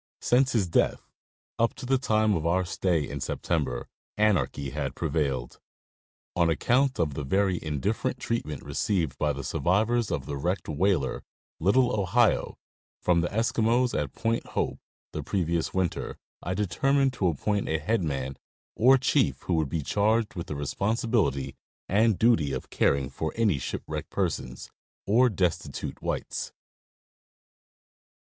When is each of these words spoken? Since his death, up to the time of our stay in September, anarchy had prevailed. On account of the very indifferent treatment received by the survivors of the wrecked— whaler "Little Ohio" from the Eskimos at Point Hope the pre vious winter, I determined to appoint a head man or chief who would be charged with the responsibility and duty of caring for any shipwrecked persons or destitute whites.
Since 0.19 0.53
his 0.53 0.67
death, 0.67 1.11
up 1.59 1.75
to 1.75 1.85
the 1.85 1.99
time 1.99 2.33
of 2.33 2.43
our 2.43 2.65
stay 2.65 3.07
in 3.07 3.19
September, 3.21 3.87
anarchy 4.17 4.71
had 4.71 4.95
prevailed. 4.95 5.59
On 6.35 6.49
account 6.49 6.99
of 6.99 7.13
the 7.13 7.23
very 7.23 7.61
indifferent 7.63 8.17
treatment 8.17 8.63
received 8.63 9.15
by 9.19 9.31
the 9.31 9.43
survivors 9.43 10.09
of 10.09 10.25
the 10.25 10.37
wrecked— 10.37 10.67
whaler 10.83 11.21
"Little 11.59 11.93
Ohio" 11.93 12.57
from 12.99 13.21
the 13.21 13.27
Eskimos 13.27 13.93
at 13.93 14.11
Point 14.13 14.43
Hope 14.47 14.79
the 15.13 15.21
pre 15.21 15.45
vious 15.45 15.71
winter, 15.71 16.17
I 16.41 16.55
determined 16.55 17.13
to 17.13 17.27
appoint 17.27 17.69
a 17.69 17.77
head 17.77 18.03
man 18.03 18.37
or 18.75 18.97
chief 18.97 19.43
who 19.43 19.53
would 19.53 19.69
be 19.69 19.83
charged 19.83 20.33
with 20.33 20.47
the 20.47 20.55
responsibility 20.55 21.55
and 21.87 22.17
duty 22.17 22.53
of 22.53 22.71
caring 22.71 23.11
for 23.11 23.33
any 23.35 23.59
shipwrecked 23.59 24.09
persons 24.09 24.71
or 25.05 25.29
destitute 25.29 26.01
whites. 26.01 26.53